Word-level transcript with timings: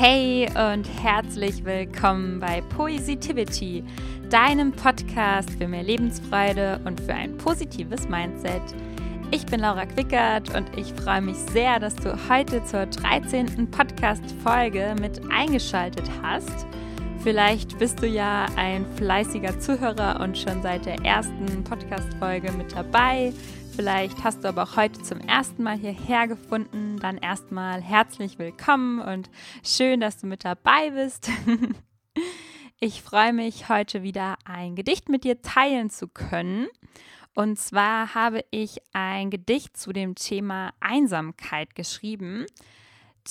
Hey 0.00 0.46
und 0.50 0.84
herzlich 1.02 1.64
willkommen 1.64 2.38
bei 2.38 2.60
Poesitivity, 2.60 3.82
deinem 4.30 4.70
Podcast 4.70 5.50
für 5.58 5.66
mehr 5.66 5.82
Lebensfreude 5.82 6.80
und 6.84 7.00
für 7.00 7.14
ein 7.14 7.36
positives 7.36 8.08
Mindset. 8.08 8.62
Ich 9.32 9.44
bin 9.46 9.58
Laura 9.58 9.86
Quickert 9.86 10.54
und 10.54 10.70
ich 10.78 10.92
freue 10.92 11.22
mich 11.22 11.34
sehr, 11.34 11.80
dass 11.80 11.96
du 11.96 12.16
heute 12.28 12.62
zur 12.62 12.86
13. 12.86 13.68
Podcast-Folge 13.72 14.94
mit 15.00 15.20
eingeschaltet 15.32 16.08
hast. 16.22 16.68
Vielleicht 17.24 17.76
bist 17.80 18.00
du 18.00 18.06
ja 18.06 18.46
ein 18.54 18.86
fleißiger 18.94 19.58
Zuhörer 19.58 20.20
und 20.20 20.38
schon 20.38 20.62
seit 20.62 20.86
der 20.86 21.04
ersten 21.04 21.64
Podcast-Folge 21.64 22.52
mit 22.52 22.70
dabei. 22.70 23.32
Vielleicht 23.78 24.24
hast 24.24 24.42
du 24.42 24.48
aber 24.48 24.64
auch 24.64 24.76
heute 24.76 25.00
zum 25.02 25.20
ersten 25.20 25.62
Mal 25.62 25.78
hierher 25.78 26.26
gefunden. 26.26 26.98
Dann 26.98 27.16
erstmal 27.16 27.80
herzlich 27.80 28.36
willkommen 28.36 28.98
und 28.98 29.30
schön, 29.62 30.00
dass 30.00 30.18
du 30.18 30.26
mit 30.26 30.44
dabei 30.44 30.90
bist. 30.90 31.30
Ich 32.80 33.02
freue 33.02 33.32
mich, 33.32 33.68
heute 33.68 34.04
wieder 34.04 34.36
ein 34.44 34.76
Gedicht 34.76 35.08
mit 35.08 35.24
dir 35.24 35.42
teilen 35.42 35.90
zu 35.90 36.06
können. 36.06 36.68
Und 37.34 37.58
zwar 37.58 38.14
habe 38.14 38.44
ich 38.52 38.78
ein 38.92 39.30
Gedicht 39.30 39.76
zu 39.76 39.92
dem 39.92 40.14
Thema 40.14 40.72
Einsamkeit 40.78 41.74
geschrieben. 41.74 42.46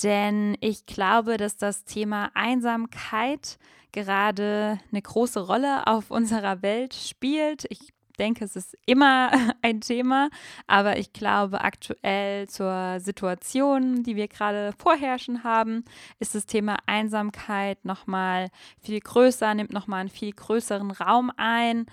Denn 0.02 0.56
ich 0.60 0.84
glaube, 0.84 1.38
dass 1.38 1.56
das 1.56 1.84
Thema 1.84 2.30
Einsamkeit 2.34 3.58
gerade 3.92 4.78
eine 4.92 5.02
große 5.02 5.46
Rolle 5.46 5.86
auf 5.86 6.10
unserer 6.10 6.60
Welt 6.60 6.92
spielt. 6.92 7.64
Ich 7.70 7.92
denke, 8.18 8.44
es 8.44 8.56
ist 8.56 8.76
immer 8.86 9.30
ein 9.62 9.80
Thema, 9.80 10.30
aber 10.66 10.98
ich 10.98 11.12
glaube, 11.12 11.60
aktuell 11.62 12.48
zur 12.48 13.00
Situation, 13.00 14.02
die 14.02 14.16
wir 14.16 14.28
gerade 14.28 14.72
vorherrschen 14.78 15.44
haben, 15.44 15.84
ist 16.18 16.34
das 16.34 16.46
Thema 16.46 16.76
Einsamkeit 16.86 17.84
nochmal 17.84 18.48
viel 18.80 19.00
größer, 19.00 19.54
nimmt 19.54 19.72
nochmal 19.72 20.00
einen 20.00 20.08
viel 20.10 20.32
größeren 20.32 20.90
Raum 20.90 21.30
ein. 21.36 21.86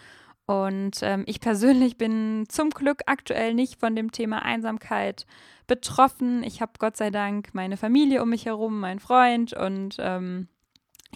Und 0.47 0.99
ähm, 1.01 1.23
ich 1.25 1.39
persönlich 1.39 1.97
bin 1.97 2.45
zum 2.49 2.69
Glück 2.69 3.01
aktuell 3.07 3.55
nicht 3.55 3.79
von 3.79 3.95
dem 3.95 4.11
Thema 4.11 4.43
Einsamkeit 4.43 5.25
betroffen. 5.65 6.43
Ich 6.43 6.61
habe 6.61 6.73
Gott 6.77 6.97
sei 6.97 7.09
Dank 7.09 7.49
meine 7.53 7.77
Familie 7.77 8.21
um 8.21 8.29
mich 8.29 8.45
herum, 8.45 8.79
meinen 8.79 8.99
Freund 8.99 9.53
und 9.53 9.95
ähm, 9.99 10.47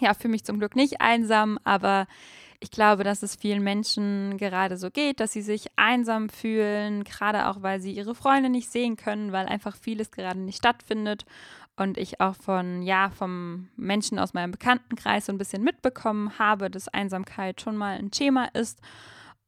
ja, 0.00 0.14
fühle 0.14 0.32
mich 0.32 0.44
zum 0.44 0.58
Glück 0.58 0.74
nicht 0.74 1.00
einsam, 1.00 1.58
aber 1.62 2.06
ich 2.60 2.70
glaube, 2.70 3.04
dass 3.04 3.22
es 3.22 3.36
vielen 3.36 3.62
Menschen 3.62 4.36
gerade 4.36 4.76
so 4.76 4.90
geht, 4.90 5.18
dass 5.18 5.32
sie 5.32 5.40
sich 5.40 5.66
einsam 5.76 6.28
fühlen, 6.28 7.04
gerade 7.04 7.48
auch, 7.48 7.62
weil 7.62 7.80
sie 7.80 7.92
ihre 7.92 8.14
Freunde 8.14 8.50
nicht 8.50 8.70
sehen 8.70 8.96
können, 8.96 9.32
weil 9.32 9.46
einfach 9.46 9.74
vieles 9.76 10.10
gerade 10.10 10.38
nicht 10.38 10.58
stattfindet. 10.58 11.24
Und 11.76 11.96
ich 11.96 12.20
auch 12.20 12.36
von, 12.36 12.82
ja, 12.82 13.08
vom 13.08 13.70
Menschen 13.76 14.18
aus 14.18 14.34
meinem 14.34 14.50
Bekanntenkreis 14.50 15.24
so 15.24 15.32
ein 15.32 15.38
bisschen 15.38 15.64
mitbekommen 15.64 16.38
habe, 16.38 16.70
dass 16.70 16.88
Einsamkeit 16.88 17.62
schon 17.62 17.76
mal 17.76 17.96
ein 17.96 18.10
Thema 18.10 18.44
ist. 18.52 18.80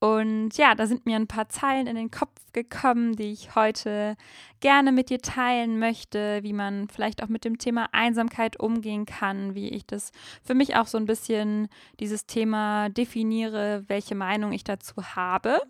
Und 0.03 0.57
ja, 0.57 0.75
da 0.75 0.89
sind 0.89 1.07
mir 1.07 1.15
ein 1.15 1.29
paar 1.29 1.49
Zeilen 1.49 1.87
in 1.87 1.95
den 1.95 2.11
Kopf 2.11 2.33
gekommen, 2.53 3.15
die 3.15 3.31
ich 3.31 3.55
heute 3.55 4.17
gerne 4.59 4.91
mit 4.91 5.11
dir 5.11 5.21
teilen 5.21 5.79
möchte, 5.79 6.43
wie 6.43 6.53
man 6.53 6.89
vielleicht 6.89 7.23
auch 7.23 7.29
mit 7.29 7.45
dem 7.45 7.57
Thema 7.57 7.89
Einsamkeit 7.93 8.59
umgehen 8.59 9.07
kann, 9.07 9.55
wie 9.55 9.69
ich 9.69 9.87
das 9.87 10.11
für 10.43 10.55
mich 10.55 10.75
auch 10.75 10.89
so 10.89 10.99
ein 10.99 11.07
bisschen 11.07 11.69
dieses 12.01 12.27
Thema 12.27 12.89
definiere, 12.89 13.85
welche 13.87 14.17
Meinung 14.17 14.51
ich 14.51 14.65
dazu 14.65 14.97
habe. 15.15 15.61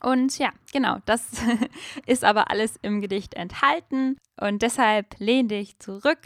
Und 0.00 0.38
ja, 0.38 0.50
genau, 0.72 0.96
das 1.04 1.26
ist 2.06 2.24
aber 2.24 2.50
alles 2.50 2.78
im 2.80 3.02
Gedicht 3.02 3.34
enthalten. 3.34 4.16
Und 4.40 4.62
deshalb 4.62 5.14
lehne 5.18 5.48
dich 5.48 5.78
zurück, 5.78 6.20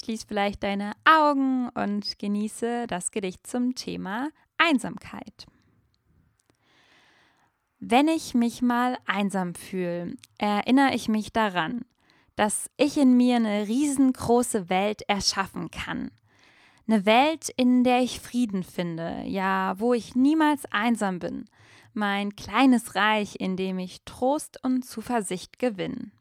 schließ 0.00 0.22
vielleicht 0.28 0.62
deine 0.62 0.92
Augen 1.04 1.70
und 1.70 2.20
genieße 2.20 2.86
das 2.86 3.10
Gedicht 3.10 3.48
zum 3.48 3.74
Thema 3.74 4.28
Einsamkeit. 4.58 5.48
Wenn 7.84 8.06
ich 8.06 8.32
mich 8.34 8.62
mal 8.62 8.96
einsam 9.06 9.56
fühle, 9.56 10.14
erinnere 10.38 10.94
ich 10.94 11.08
mich 11.08 11.32
daran, 11.32 11.84
dass 12.36 12.70
ich 12.76 12.96
in 12.96 13.16
mir 13.16 13.34
eine 13.34 13.66
riesengroße 13.66 14.70
Welt 14.70 15.02
erschaffen 15.08 15.68
kann. 15.72 16.12
Eine 16.86 17.06
Welt, 17.06 17.48
in 17.56 17.82
der 17.82 18.00
ich 18.00 18.20
Frieden 18.20 18.62
finde, 18.62 19.24
ja, 19.26 19.74
wo 19.78 19.94
ich 19.94 20.14
niemals 20.14 20.64
einsam 20.66 21.18
bin. 21.18 21.46
Mein 21.92 22.36
kleines 22.36 22.94
Reich, 22.94 23.34
in 23.40 23.56
dem 23.56 23.80
ich 23.80 24.04
Trost 24.04 24.62
und 24.62 24.84
Zuversicht 24.84 25.58
gewinne. 25.58 26.12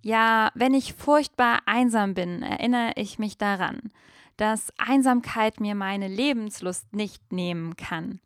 Ja, 0.00 0.50
wenn 0.54 0.72
ich 0.72 0.94
furchtbar 0.94 1.58
einsam 1.66 2.14
bin, 2.14 2.42
erinnere 2.42 2.92
ich 2.96 3.18
mich 3.18 3.36
daran, 3.36 3.92
dass 4.38 4.72
Einsamkeit 4.78 5.60
mir 5.60 5.74
meine 5.74 6.08
Lebenslust 6.08 6.90
nicht 6.94 7.32
nehmen 7.32 7.76
kann. 7.76 8.18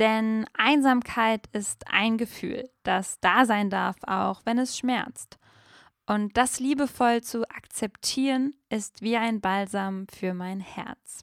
Denn 0.00 0.46
Einsamkeit 0.54 1.46
ist 1.52 1.84
ein 1.88 2.16
Gefühl, 2.16 2.70
das 2.84 3.20
da 3.20 3.44
sein 3.44 3.68
darf, 3.68 3.96
auch 4.06 4.40
wenn 4.46 4.58
es 4.58 4.76
schmerzt. 4.78 5.38
Und 6.06 6.38
das 6.38 6.58
liebevoll 6.58 7.20
zu 7.20 7.48
akzeptieren, 7.50 8.54
ist 8.70 9.02
wie 9.02 9.18
ein 9.18 9.42
Balsam 9.42 10.06
für 10.08 10.32
mein 10.32 10.60
Herz. 10.60 11.22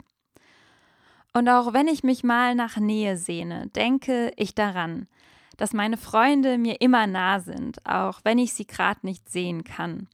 Und 1.34 1.50
auch 1.50 1.74
wenn 1.74 1.88
ich 1.88 2.04
mich 2.04 2.24
mal 2.24 2.54
nach 2.54 2.78
Nähe 2.78 3.18
sehne, 3.18 3.68
denke 3.70 4.32
ich 4.38 4.54
daran, 4.54 5.08
dass 5.58 5.74
meine 5.74 5.98
Freunde 5.98 6.60
mir 6.60 6.80
immer 6.80 7.08
nah 7.08 7.40
sind, 7.40 7.84
auch 7.84 8.20
wenn 8.24 8.38
ich 8.38 8.54
sie 8.54 8.68
gerade 8.68 9.00
nicht 9.02 9.28
sehen 9.28 9.64
kann. 9.64 10.08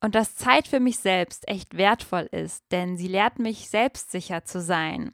Und 0.00 0.16
dass 0.16 0.34
Zeit 0.34 0.66
für 0.66 0.80
mich 0.80 0.98
selbst 0.98 1.48
echt 1.48 1.76
wertvoll 1.76 2.28
ist, 2.32 2.64
denn 2.72 2.96
sie 2.96 3.06
lehrt 3.06 3.38
mich 3.38 3.70
selbstsicher 3.70 4.44
zu 4.44 4.60
sein 4.60 5.12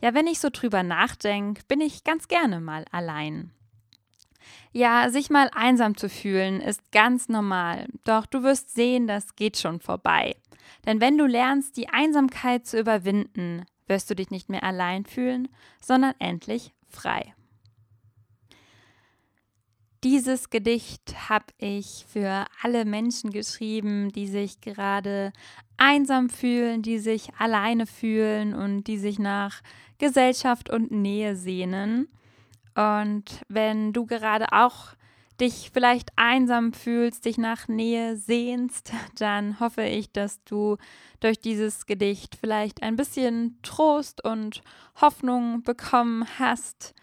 ja, 0.00 0.14
wenn 0.14 0.26
ich 0.26 0.40
so 0.40 0.48
drüber 0.50 0.82
nachdenke, 0.82 1.62
bin 1.68 1.80
ich 1.80 2.04
ganz 2.04 2.28
gerne 2.28 2.60
mal 2.60 2.84
allein. 2.90 3.52
Ja, 4.72 5.10
sich 5.10 5.30
mal 5.30 5.50
einsam 5.54 5.96
zu 5.96 6.08
fühlen 6.08 6.60
ist 6.60 6.92
ganz 6.92 7.28
normal, 7.28 7.86
doch 8.04 8.26
du 8.26 8.42
wirst 8.42 8.74
sehen, 8.74 9.06
das 9.06 9.34
geht 9.36 9.58
schon 9.58 9.80
vorbei. 9.80 10.36
Denn 10.86 11.00
wenn 11.00 11.18
du 11.18 11.26
lernst, 11.26 11.76
die 11.76 11.88
Einsamkeit 11.88 12.66
zu 12.66 12.78
überwinden, 12.78 13.66
wirst 13.86 14.08
du 14.08 14.14
dich 14.14 14.30
nicht 14.30 14.48
mehr 14.48 14.62
allein 14.62 15.04
fühlen, 15.04 15.48
sondern 15.80 16.14
endlich 16.18 16.72
frei. 16.88 17.34
Dieses 20.02 20.48
Gedicht 20.48 21.28
habe 21.28 21.44
ich 21.58 22.06
für 22.08 22.46
alle 22.62 22.86
Menschen 22.86 23.30
geschrieben, 23.30 24.10
die 24.10 24.28
sich 24.28 24.62
gerade 24.62 25.30
einsam 25.76 26.30
fühlen, 26.30 26.80
die 26.80 26.98
sich 26.98 27.34
alleine 27.38 27.86
fühlen 27.86 28.54
und 28.54 28.84
die 28.84 28.96
sich 28.96 29.18
nach 29.18 29.60
Gesellschaft 29.98 30.70
und 30.70 30.90
Nähe 30.90 31.36
sehnen. 31.36 32.08
Und 32.74 33.42
wenn 33.48 33.92
du 33.92 34.06
gerade 34.06 34.52
auch 34.52 34.94
dich 35.38 35.70
vielleicht 35.70 36.12
einsam 36.16 36.72
fühlst, 36.72 37.26
dich 37.26 37.36
nach 37.36 37.68
Nähe 37.68 38.16
sehnst, 38.16 38.92
dann 39.18 39.60
hoffe 39.60 39.82
ich, 39.82 40.12
dass 40.12 40.42
du 40.44 40.78
durch 41.20 41.40
dieses 41.40 41.84
Gedicht 41.84 42.36
vielleicht 42.40 42.82
ein 42.82 42.96
bisschen 42.96 43.58
Trost 43.62 44.24
und 44.24 44.62
Hoffnung 44.98 45.62
bekommen 45.62 46.24
hast 46.38 46.94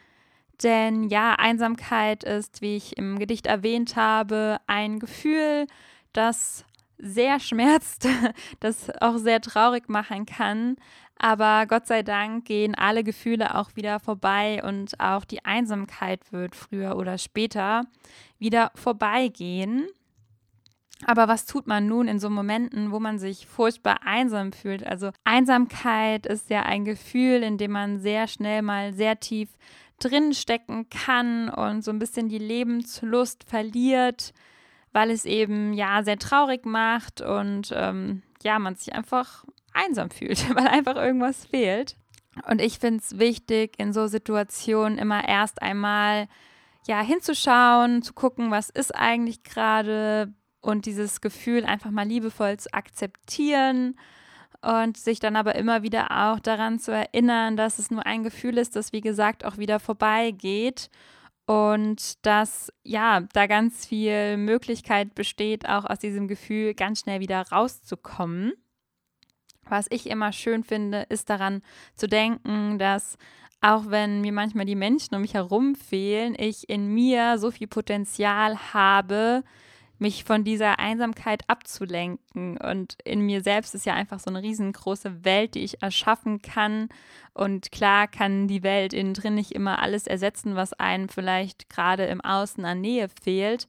denn 0.64 1.10
ja, 1.10 1.34
Einsamkeit 1.34 2.24
ist, 2.24 2.62
wie 2.62 2.76
ich 2.76 2.98
im 2.98 3.20
Gedicht 3.20 3.48
erwähnt 3.48 3.96
habe, 3.96 4.60
ein 4.68 5.00
Gefühl, 5.00 5.68
das 6.14 6.66
sehr 6.98 7.40
schmerzt, 7.40 8.08
das 8.60 8.90
auch 9.02 9.18
sehr 9.18 9.42
traurig 9.42 9.90
machen 9.90 10.26
kann. 10.26 10.78
Aber 11.20 11.66
Gott 11.66 11.88
sei 11.88 12.04
Dank 12.04 12.46
gehen 12.46 12.76
alle 12.76 13.04
Gefühle 13.04 13.56
auch 13.56 13.76
wieder 13.76 14.00
vorbei 14.00 14.62
und 14.64 15.00
auch 15.00 15.26
die 15.26 15.44
Einsamkeit 15.46 16.32
wird 16.32 16.56
früher 16.56 16.96
oder 16.96 17.18
später 17.18 17.86
wieder 18.38 18.72
vorbeigehen. 18.76 19.88
Aber 21.06 21.28
was 21.28 21.46
tut 21.46 21.68
man 21.68 21.88
nun 21.88 22.08
in 22.08 22.20
so 22.20 22.30
Momenten, 22.30 22.92
wo 22.92 23.00
man 23.00 23.20
sich 23.20 23.46
furchtbar 23.46 24.00
einsam 24.04 24.52
fühlt? 24.52 24.86
Also 24.86 25.12
Einsamkeit 25.24 26.26
ist 26.26 26.50
ja 26.50 26.64
ein 26.64 26.86
Gefühl, 26.86 27.44
in 27.44 27.58
dem 27.58 27.72
man 27.72 28.00
sehr 28.00 28.28
schnell 28.28 28.64
mal 28.64 28.94
sehr 28.94 29.20
tief 29.20 29.50
drinstecken 30.00 30.90
kann 30.90 31.50
und 31.50 31.84
so 31.84 31.92
ein 31.92 32.00
bisschen 32.00 32.30
die 32.30 32.38
Lebenslust 32.38 33.44
verliert, 33.44 34.34
weil 34.94 35.12
es 35.12 35.26
eben 35.26 35.74
ja 35.74 36.04
sehr 36.04 36.18
traurig 36.18 36.66
macht 36.66 37.22
und 37.22 37.74
ähm, 37.76 38.22
ja, 38.44 38.60
man 38.60 38.76
sich 38.76 38.94
einfach 38.94 39.46
einsam 39.74 40.10
fühlt, 40.10 40.50
weil 40.56 40.68
einfach 40.68 40.96
irgendwas 40.96 41.46
fehlt. 41.46 41.96
Und 42.48 42.62
ich 42.62 42.78
finde 42.78 43.00
es 43.04 43.18
wichtig, 43.18 43.74
in 43.78 43.94
so 43.94 44.08
Situationen 44.08 45.00
immer 45.00 45.28
erst 45.28 45.62
einmal 45.62 46.28
ja 46.88 47.02
hinzuschauen, 47.02 48.04
zu 48.04 48.14
gucken, 48.14 48.52
was 48.52 48.70
ist 48.70 48.94
eigentlich 48.94 49.44
gerade 49.44 50.34
und 50.62 50.86
dieses 50.86 51.22
Gefühl 51.22 51.66
einfach 51.66 51.92
mal 51.92 52.08
liebevoll 52.08 52.58
zu 52.58 52.74
akzeptieren 52.74 53.96
und 54.68 54.98
sich 54.98 55.22
dann 55.22 55.38
aber 55.38 55.56
immer 55.56 55.82
wieder 55.82 56.12
auch 56.12 56.42
daran 56.42 56.78
zu 56.78 56.92
erinnern, 56.92 57.56
dass 57.56 57.80
es 57.80 57.90
nur 57.90 58.06
ein 58.06 58.24
Gefühl 58.24 58.58
ist, 58.58 58.76
das 58.76 58.92
wie 58.92 59.00
gesagt 59.00 59.46
auch 59.46 59.58
wieder 59.58 59.80
vorbeigeht 59.80 60.90
und 61.46 62.26
dass 62.26 62.74
ja 62.84 63.22
da 63.32 63.48
ganz 63.48 63.86
viel 63.86 64.36
Möglichkeit 64.36 65.16
besteht, 65.16 65.70
auch 65.70 65.86
aus 65.86 66.00
diesem 66.00 66.28
Gefühl 66.28 66.74
ganz 66.74 67.00
schnell 67.00 67.22
wieder 67.22 67.42
rauszukommen. 67.50 68.52
Was 69.70 69.88
ich 69.90 70.10
immer 70.10 70.34
schön 70.34 70.66
finde, 70.66 71.04
ist 71.04 71.30
daran 71.30 71.62
zu 71.96 72.10
denken, 72.10 72.78
dass 72.78 73.18
auch 73.62 73.86
wenn 73.88 74.20
mir 74.20 74.34
manchmal 74.34 74.66
die 74.66 74.76
Menschen 74.76 75.16
um 75.16 75.22
mich 75.22 75.34
herum 75.34 75.76
fehlen, 75.76 76.36
ich 76.38 76.70
in 76.70 76.94
mir 76.94 77.38
so 77.38 77.52
viel 77.52 77.68
Potenzial 77.68 78.74
habe, 78.74 79.46
mich 80.00 80.24
von 80.24 80.44
dieser 80.44 80.80
Einsamkeit 80.80 81.44
abzulenken. 81.48 82.58
Und 82.58 82.98
in 83.04 83.22
mir 83.22 83.42
selbst 83.42 83.76
ist 83.76 83.86
ja 83.86 83.94
einfach 83.94 84.20
so 84.20 84.30
eine 84.30 84.44
riesengroße 84.44 85.26
Welt, 85.26 85.56
die 85.56 85.64
ich 85.64 85.82
erschaffen 85.82 86.42
kann. 86.42 86.90
Und 87.34 87.72
klar 87.72 88.08
kann 88.08 88.48
die 88.48 88.64
Welt 88.64 88.94
innen 88.94 89.14
drin 89.14 89.36
nicht 89.36 89.52
immer 89.52 89.80
alles 89.80 90.08
ersetzen, 90.08 90.56
was 90.56 90.74
einem 90.74 91.10
vielleicht 91.10 91.70
gerade 91.70 92.06
im 92.06 92.22
Außen 92.22 92.64
an 92.66 92.82
Nähe 92.82 93.10
fehlt. 93.22 93.68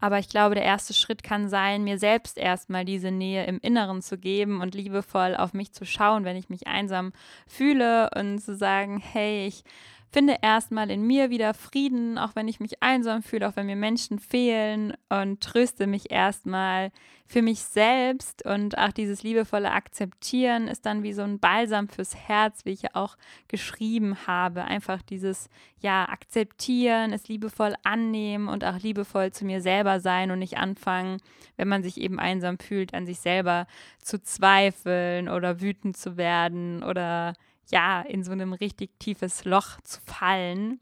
Aber 0.00 0.18
ich 0.18 0.28
glaube, 0.28 0.54
der 0.54 0.64
erste 0.64 0.94
Schritt 0.94 1.24
kann 1.24 1.48
sein, 1.48 1.82
mir 1.82 1.98
selbst 1.98 2.38
erstmal 2.38 2.84
diese 2.84 3.10
Nähe 3.10 3.46
im 3.46 3.58
Inneren 3.60 4.00
zu 4.00 4.16
geben 4.16 4.60
und 4.60 4.74
liebevoll 4.74 5.34
auf 5.34 5.54
mich 5.54 5.72
zu 5.72 5.84
schauen, 5.84 6.24
wenn 6.24 6.36
ich 6.36 6.48
mich 6.48 6.68
einsam 6.68 7.12
fühle 7.48 8.10
und 8.14 8.38
zu 8.38 8.54
sagen, 8.54 8.98
hey, 8.98 9.46
ich 9.46 9.64
finde 10.10 10.36
erstmal 10.42 10.90
in 10.90 11.06
mir 11.06 11.30
wieder 11.30 11.54
Frieden, 11.54 12.18
auch 12.18 12.34
wenn 12.34 12.48
ich 12.48 12.60
mich 12.60 12.82
einsam 12.82 13.22
fühle, 13.22 13.48
auch 13.48 13.56
wenn 13.56 13.66
mir 13.66 13.76
Menschen 13.76 14.18
fehlen 14.18 14.94
und 15.08 15.40
tröste 15.40 15.86
mich 15.86 16.10
erstmal 16.10 16.90
für 17.26 17.42
mich 17.42 17.60
selbst 17.60 18.42
und 18.46 18.78
auch 18.78 18.90
dieses 18.90 19.22
liebevolle 19.22 19.70
Akzeptieren 19.70 20.66
ist 20.66 20.86
dann 20.86 21.02
wie 21.02 21.12
so 21.12 21.20
ein 21.20 21.38
Balsam 21.38 21.88
fürs 21.88 22.16
Herz, 22.16 22.64
wie 22.64 22.70
ich 22.70 22.82
ja 22.82 22.90
auch 22.94 23.18
geschrieben 23.48 24.26
habe. 24.26 24.64
Einfach 24.64 25.02
dieses, 25.02 25.50
ja, 25.78 26.08
akzeptieren, 26.08 27.12
es 27.12 27.28
liebevoll 27.28 27.74
annehmen 27.84 28.48
und 28.48 28.64
auch 28.64 28.78
liebevoll 28.78 29.30
zu 29.30 29.44
mir 29.44 29.60
selber 29.60 30.00
sein 30.00 30.30
und 30.30 30.38
nicht 30.38 30.56
anfangen, 30.56 31.18
wenn 31.56 31.68
man 31.68 31.82
sich 31.82 32.00
eben 32.00 32.18
einsam 32.18 32.58
fühlt, 32.58 32.94
an 32.94 33.04
sich 33.04 33.20
selber 33.20 33.66
zu 34.02 34.22
zweifeln 34.22 35.28
oder 35.28 35.60
wütend 35.60 35.98
zu 35.98 36.16
werden 36.16 36.82
oder 36.82 37.34
ja, 37.70 38.00
in 38.02 38.24
so 38.24 38.32
einem 38.32 38.52
richtig 38.52 38.98
tiefes 38.98 39.44
Loch 39.44 39.80
zu 39.82 40.00
fallen, 40.00 40.80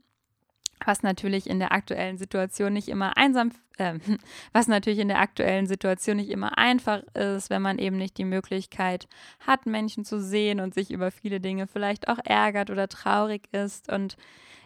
was 0.85 1.03
natürlich 1.03 1.49
in 1.49 1.59
der 1.59 1.73
aktuellen 1.73 2.19
Situation 2.19 2.73
nicht 2.73 2.89
immer 2.89 3.17
einsam, 3.17 3.53
äh, 3.79 3.95
was 4.53 4.69
natürlich 4.69 4.99
in 4.99 5.09
der 5.09 5.21
aktuellen 5.21 5.67
Situation 5.67 6.17
nicht 6.17 6.31
immer 6.31 6.59
einfach 6.59 7.03
ist, 7.15 7.51
wenn 7.51 7.63
man 7.63 7.79
eben 7.79 7.97
nicht 7.97 8.19
die 8.19 8.25
Möglichkeit 8.25 9.09
hat, 9.41 9.67
Menschen 9.67 10.05
zu 10.05 10.21
sehen 10.21 10.61
und 10.61 10.75
sich 10.75 10.91
über 10.91 11.11
viele 11.11 11.41
Dinge 11.41 11.67
vielleicht 11.67 12.09
auch 12.09 12.19
ärgert 12.25 12.71
oder 12.71 12.89
traurig 12.89 13.49
ist. 13.53 13.91
Und 13.91 14.17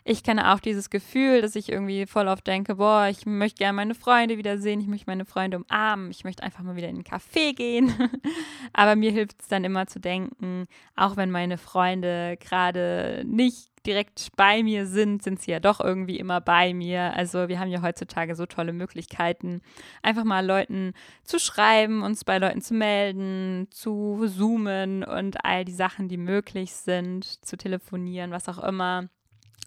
ich 0.04 0.22
kenne 0.22 0.52
auch 0.52 0.60
dieses 0.60 0.90
Gefühl, 0.90 1.42
dass 1.42 1.56
ich 1.56 1.70
irgendwie 1.70 2.06
voll 2.06 2.28
oft 2.28 2.46
denke, 2.46 2.76
boah, 2.76 3.08
ich 3.08 3.26
möchte 3.26 3.58
gerne 3.58 3.76
meine 3.76 3.94
Freunde 3.94 4.38
wiedersehen, 4.38 4.80
ich 4.80 4.86
möchte 4.86 5.06
meine 5.08 5.24
Freunde 5.24 5.58
umarmen, 5.58 6.10
ich 6.10 6.24
möchte 6.24 6.42
einfach 6.42 6.62
mal 6.62 6.76
wieder 6.76 6.88
in 6.88 6.96
den 6.96 7.04
Café 7.04 7.54
gehen. 7.54 7.92
Aber 8.72 8.96
mir 8.96 9.10
hilft 9.10 9.42
es 9.42 9.48
dann 9.48 9.64
immer 9.64 9.86
zu 9.86 10.00
denken, 10.00 10.66
auch 10.96 11.16
wenn 11.16 11.30
meine 11.30 11.58
Freunde 11.58 12.36
gerade 12.40 13.22
nicht 13.26 13.70
direkt 13.86 14.28
bei 14.36 14.62
mir 14.62 14.86
sind, 14.86 15.22
sind 15.22 15.40
sie 15.40 15.52
ja 15.52 15.60
doch 15.60 15.80
irgendwie 15.80 16.18
immer 16.18 16.40
bei 16.40 16.74
mir. 16.74 17.14
Also 17.16 17.48
wir 17.48 17.58
haben 17.58 17.70
ja 17.70 17.82
heutzutage 17.82 18.34
so 18.34 18.46
tolle 18.46 18.72
Möglichkeiten, 18.72 19.62
einfach 20.02 20.24
mal 20.24 20.44
Leuten 20.44 20.92
zu 21.24 21.38
schreiben, 21.38 22.02
uns 22.02 22.24
bei 22.24 22.38
Leuten 22.38 22.60
zu 22.60 22.74
melden, 22.74 23.68
zu 23.70 24.26
zoomen 24.26 25.02
und 25.02 25.44
all 25.44 25.64
die 25.64 25.72
Sachen, 25.72 26.08
die 26.08 26.18
möglich 26.18 26.72
sind, 26.72 27.24
zu 27.44 27.56
telefonieren, 27.56 28.30
was 28.30 28.48
auch 28.48 28.58
immer 28.58 29.08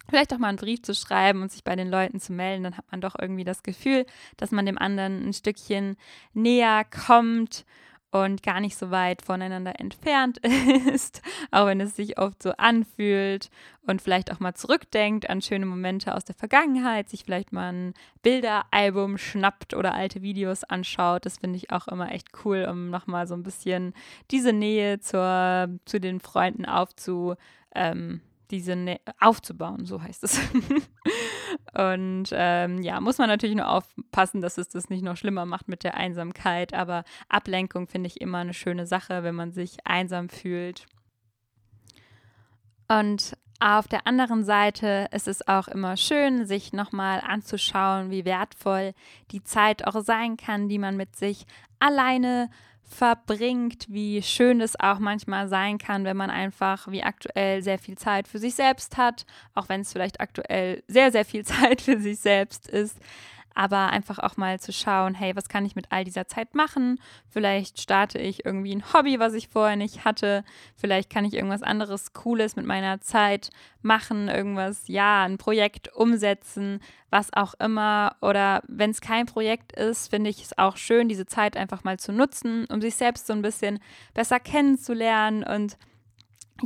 vielleicht 0.10 0.34
auch 0.34 0.38
mal 0.38 0.50
einen 0.50 0.58
Brief 0.58 0.82
zu 0.82 0.94
schreiben 0.94 1.42
und 1.42 1.52
sich 1.52 1.64
bei 1.64 1.76
den 1.76 1.90
Leuten 1.90 2.20
zu 2.20 2.34
melden, 2.34 2.64
dann 2.64 2.78
hat 2.78 2.86
man 2.92 3.02
doch 3.02 3.16
irgendwie 3.20 3.44
das 3.44 3.64
Gefühl, 3.64 4.06
dass 4.38 4.52
man 4.52 4.66
dem 4.66 4.78
anderen 4.78 5.28
ein 5.28 5.34
Stückchen 5.34 5.98
näher 6.34 6.86
kommt 6.86 7.66
und 8.14 8.44
gar 8.44 8.60
nicht 8.60 8.78
so 8.78 8.92
weit 8.92 9.24
voneinander 9.24 9.80
entfernt 9.80 10.38
ist, 10.94 11.24
auch 11.50 11.66
wenn 11.66 11.82
es 11.82 11.96
sich 11.96 12.20
oft 12.20 12.44
so 12.44 12.52
anfühlt 12.52 13.50
und 13.88 14.04
vielleicht 14.04 14.32
auch 14.32 14.40
mal 14.40 14.54
zurückdenkt 14.54 15.32
an 15.32 15.42
schöne 15.42 15.66
Momente 15.66 16.14
aus 16.14 16.24
der 16.24 16.36
Vergangenheit, 16.36 17.10
sich 17.10 17.24
vielleicht 17.24 17.52
mal 17.52 17.74
ein 17.74 17.94
Bilderalbum 18.22 19.18
schnappt 19.18 19.74
oder 19.74 19.96
alte 19.96 20.22
Videos 20.22 20.64
anschaut. 20.64 21.26
Das 21.26 21.40
finde 21.40 21.58
ich 21.58 21.72
auch 21.72 21.88
immer 21.88 22.12
echt 22.12 22.28
cool, 22.46 22.68
um 22.70 22.92
nochmal 22.92 23.26
so 23.26 23.34
ein 23.34 23.42
bisschen 23.42 23.96
diese 24.30 24.54
Nähe 24.54 25.00
zur, 25.00 25.70
zu 25.86 26.00
den 26.00 26.20
Freunden 26.20 26.66
aufzu, 26.66 27.34
ähm, 27.74 28.22
diese 28.52 28.76
Nä 28.76 29.00
aufzubauen, 29.20 29.86
so 29.86 30.02
heißt 30.02 30.24
es. 30.24 30.40
und 31.74 32.30
ähm, 32.32 32.82
ja, 32.82 33.00
muss 33.00 33.18
man 33.18 33.30
natürlich 33.30 33.56
nur 33.56 33.70
aufpassen, 33.70 34.42
dass 34.42 34.58
es 34.58 34.70
das 34.70 34.90
nicht 34.90 35.04
noch 35.04 35.18
schlimmer 35.18 35.46
macht 35.46 35.68
mit 35.68 35.84
der 35.84 35.96
Einsamkeit. 35.96 36.74
Aber 36.74 37.04
Ablenkung 37.30 37.88
finde 37.88 38.08
ich 38.08 38.22
immer 38.22 38.40
eine 38.40 38.54
schöne 38.54 38.86
Sache, 38.86 39.24
wenn 39.24 39.36
man 39.36 39.52
sich 39.52 39.78
einsam 39.86 40.30
fühlt. 40.30 40.86
Und 42.88 43.38
auf 43.60 43.88
der 43.88 44.06
anderen 44.08 44.44
Seite 44.44 45.08
ist 45.12 45.28
es 45.28 45.48
auch 45.48 45.70
immer 45.70 45.96
schön, 45.96 46.46
sich 46.46 46.74
nochmal 46.74 47.22
anzuschauen, 47.22 48.12
wie 48.12 48.26
wertvoll 48.26 48.94
die 49.32 49.42
Zeit 49.42 49.88
auch 49.88 50.02
sein 50.02 50.36
kann, 50.36 50.68
die 50.68 50.80
man 50.80 50.98
mit 50.98 51.16
sich 51.16 51.46
alleine 51.84 52.50
verbringt, 52.84 53.88
wie 53.90 54.22
schön 54.22 54.62
es 54.62 54.80
auch 54.80 55.00
manchmal 55.00 55.48
sein 55.48 55.78
kann, 55.78 56.06
wenn 56.06 56.18
man 56.18 56.30
einfach 56.30 56.88
wie 56.88 57.04
aktuell 57.04 57.64
sehr 57.64 57.80
viel 57.80 57.98
Zeit 57.98 58.28
für 58.28 58.40
sich 58.40 58.56
selbst 58.56 58.98
hat, 58.98 59.26
auch 59.56 59.68
wenn 59.68 59.82
es 59.82 59.92
vielleicht 59.92 60.22
aktuell 60.22 60.84
sehr, 60.88 61.12
sehr 61.12 61.26
viel 61.26 61.44
Zeit 61.46 61.82
für 61.82 62.00
sich 62.00 62.20
selbst 62.20 62.68
ist 62.68 62.98
aber 63.54 63.90
einfach 63.90 64.20
auch 64.20 64.38
mal 64.38 64.60
zu 64.60 64.72
schauen, 64.74 65.14
hey, 65.14 65.36
was 65.36 65.50
kann 65.50 65.66
ich 65.66 65.76
mit 65.76 65.92
all 65.92 66.04
dieser 66.04 66.28
Zeit 66.28 66.56
machen? 66.56 67.00
Vielleicht 67.30 67.80
starte 67.80 68.20
ich 68.20 68.46
irgendwie 68.46 68.76
ein 68.76 68.94
Hobby, 68.94 69.20
was 69.20 69.34
ich 69.34 69.48
vorher 69.48 69.76
nicht 69.76 70.06
hatte. 70.06 70.44
Vielleicht 70.76 71.10
kann 71.10 71.26
ich 71.26 71.34
irgendwas 71.34 71.64
anderes 71.64 72.14
Cooles 72.14 72.56
mit 72.56 72.66
meiner 72.66 73.02
Zeit 73.02 73.50
machen, 73.82 74.28
irgendwas, 74.28 74.88
ja, 74.88 75.24
ein 75.24 75.38
Projekt 75.38 75.94
umsetzen, 75.94 76.80
was 77.10 77.32
auch 77.34 77.54
immer. 77.56 78.16
Oder 78.22 78.64
wenn 78.68 78.92
es 78.92 79.02
kein 79.02 79.26
Projekt 79.26 79.74
ist, 79.74 80.10
finde 80.10 80.30
ich 80.30 80.44
es 80.44 80.58
auch 80.58 80.78
schön, 80.78 81.10
diese 81.10 81.26
Zeit 81.26 81.58
einfach 81.58 81.84
mal 81.84 82.00
zu 82.00 82.12
nutzen, 82.12 82.66
um 82.66 82.82
sich 82.82 82.96
selbst 82.96 83.28
so 83.28 83.34
ein 83.34 83.42
bisschen 83.42 83.80
besser 84.14 84.40
kennenzulernen 84.40 85.44
und 85.44 85.78